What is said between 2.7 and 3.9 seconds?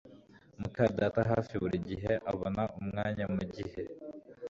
umwanya mugihe